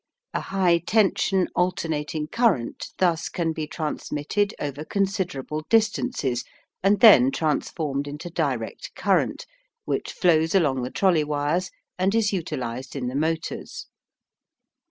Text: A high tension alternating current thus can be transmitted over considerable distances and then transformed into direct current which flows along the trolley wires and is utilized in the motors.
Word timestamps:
A 0.33 0.39
high 0.41 0.79
tension 0.79 1.47
alternating 1.55 2.27
current 2.27 2.87
thus 2.97 3.29
can 3.29 3.53
be 3.53 3.67
transmitted 3.67 4.51
over 4.59 4.83
considerable 4.83 5.63
distances 5.69 6.43
and 6.81 7.01
then 7.01 7.29
transformed 7.29 8.07
into 8.07 8.31
direct 8.31 8.95
current 8.95 9.45
which 9.85 10.11
flows 10.11 10.55
along 10.55 10.81
the 10.81 10.89
trolley 10.89 11.23
wires 11.23 11.69
and 11.99 12.15
is 12.15 12.33
utilized 12.33 12.95
in 12.95 13.09
the 13.09 13.15
motors. 13.15 13.85